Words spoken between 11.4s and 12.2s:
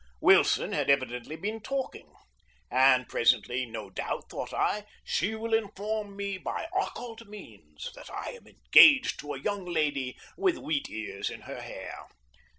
her hair.